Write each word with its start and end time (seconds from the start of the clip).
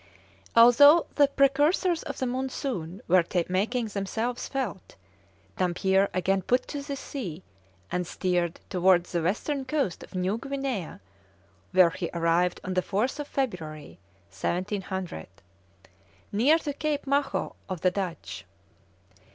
Although 0.55 1.05
the 1.13 1.27
precursors 1.27 2.01
of 2.01 2.17
the 2.17 2.25
monsoon 2.25 3.03
were 3.07 3.23
making 3.49 3.85
themselves 3.85 4.47
felt, 4.47 4.95
Dampier 5.57 6.09
again 6.11 6.41
put 6.41 6.67
to 6.69 6.81
sea, 6.81 7.43
and 7.91 8.07
steered 8.07 8.59
towards 8.67 9.11
the 9.11 9.21
western 9.21 9.63
coast 9.63 10.01
of 10.01 10.15
New 10.15 10.39
Guinea, 10.39 10.97
where 11.71 11.91
he 11.91 12.09
arrived 12.15 12.59
on 12.63 12.73
the 12.73 12.81
4th 12.81 13.23
February, 13.27 13.99
1700, 14.31 15.27
near 16.31 16.57
to 16.57 16.73
Cape 16.73 17.05
Maho 17.05 17.53
of 17.69 17.81
the 17.81 17.91
Dutch. 17.91 18.45